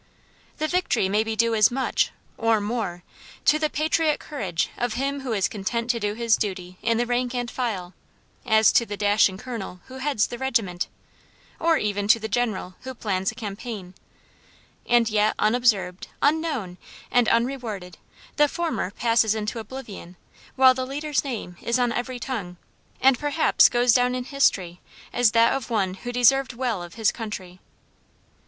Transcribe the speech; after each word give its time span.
The 0.57 0.67
victory 0.67 1.07
may 1.09 1.23
be 1.23 1.35
due 1.35 1.53
as 1.53 1.69
much, 1.69 2.09
or 2.35 2.59
more, 2.59 3.03
to 3.45 3.59
the 3.59 3.69
patriot 3.69 4.19
courage 4.19 4.69
of 4.75 4.95
him 4.95 5.19
who 5.19 5.31
is 5.31 5.47
content 5.47 5.91
to 5.91 5.99
do 5.99 6.15
his 6.15 6.35
duty 6.37 6.79
in 6.81 6.97
the 6.97 7.05
rank 7.05 7.35
and 7.35 7.51
file, 7.51 7.93
as 8.43 8.71
to 8.71 8.85
the 8.87 8.97
dashing 8.97 9.37
colonel 9.37 9.81
who 9.85 9.99
heads 9.99 10.25
the 10.25 10.39
regiment, 10.39 10.87
or 11.59 11.77
even 11.77 12.07
to 12.07 12.19
the 12.19 12.27
general 12.27 12.73
who 12.81 12.95
plans 12.95 13.29
the 13.29 13.35
campaign: 13.35 13.93
and 14.87 15.07
yet 15.07 15.35
unobserved, 15.37 16.07
unknown, 16.23 16.79
and 17.11 17.29
unrewarded 17.29 17.99
the 18.37 18.47
former 18.47 18.89
passes 18.89 19.35
into 19.35 19.59
oblivion 19.59 20.15
while 20.55 20.73
the 20.73 20.87
leader's 20.87 21.23
name 21.23 21.57
is 21.61 21.77
on 21.77 21.91
every 21.91 22.19
tongue, 22.19 22.57
and 22.99 23.19
perhaps 23.19 23.69
goes 23.69 23.93
down 23.93 24.15
in 24.15 24.23
history 24.23 24.81
as 25.13 25.29
that 25.33 25.53
of 25.53 25.69
one 25.69 25.93
who 25.93 26.11
deserved 26.11 26.53
well 26.53 26.81
of 26.81 26.95
his 26.95 27.11
country. 27.11 27.59